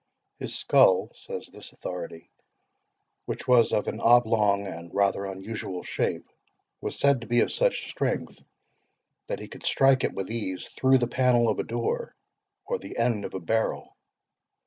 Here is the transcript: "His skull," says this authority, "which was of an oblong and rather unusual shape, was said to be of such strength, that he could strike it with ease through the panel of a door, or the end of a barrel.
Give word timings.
"His 0.39 0.55
skull," 0.55 1.11
says 1.13 1.45
this 1.49 1.71
authority, 1.73 2.31
"which 3.25 3.47
was 3.47 3.71
of 3.71 3.87
an 3.87 3.99
oblong 3.99 4.65
and 4.65 4.91
rather 4.95 5.25
unusual 5.27 5.83
shape, 5.83 6.27
was 6.81 6.97
said 6.99 7.21
to 7.21 7.27
be 7.27 7.41
of 7.41 7.51
such 7.51 7.87
strength, 7.91 8.41
that 9.27 9.37
he 9.39 9.47
could 9.47 9.63
strike 9.67 10.03
it 10.03 10.13
with 10.15 10.31
ease 10.31 10.67
through 10.69 10.97
the 10.97 11.07
panel 11.07 11.49
of 11.49 11.59
a 11.59 11.63
door, 11.63 12.15
or 12.65 12.79
the 12.79 12.97
end 12.97 13.25
of 13.25 13.35
a 13.35 13.39
barrel. 13.39 13.95